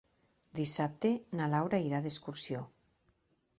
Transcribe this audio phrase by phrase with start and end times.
[0.59, 2.65] Dissabte na Laura irà d'excursió.